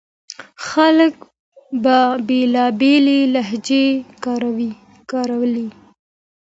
خلک 0.67 1.13
به 1.83 1.97
بېلابېلې 2.27 3.19
لهجې 3.33 3.85
کارولې. 5.11 5.67